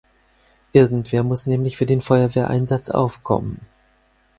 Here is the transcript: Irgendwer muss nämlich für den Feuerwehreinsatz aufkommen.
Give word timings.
Irgendwer 0.73 1.21
muss 1.21 1.45
nämlich 1.45 1.77
für 1.77 1.85
den 1.85 2.01
Feuerwehreinsatz 2.01 2.89
aufkommen. 2.89 3.59